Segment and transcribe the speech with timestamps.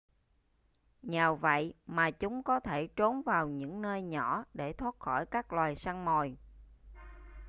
[1.01, 5.53] nhờ vậy mà chúng có thể trốn vào những nơi nhỏ để thoát khỏi các
[5.53, 6.37] loài săn mồi